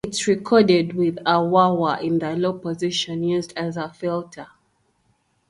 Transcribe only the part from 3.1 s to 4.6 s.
used as a filter.